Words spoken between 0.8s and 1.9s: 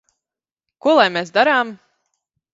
Ko lai mēs darām?